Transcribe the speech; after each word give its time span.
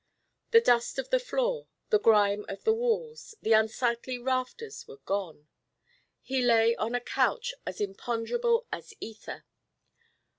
The 0.49 0.61
dust 0.61 0.97
of 0.97 1.11
the 1.11 1.19
floor, 1.19 1.67
the 1.91 1.99
grime 1.99 2.43
of 2.49 2.63
the 2.63 2.73
walls, 2.73 3.35
the 3.39 3.53
unsightly 3.53 4.17
rafters 4.17 4.87
were 4.87 4.97
gone. 4.97 5.47
He 6.23 6.41
lay 6.41 6.75
on 6.75 6.95
a 6.95 6.99
couch 6.99 7.53
as 7.67 7.79
imponderable 7.79 8.65
as 8.71 8.95
ether. 8.99 9.45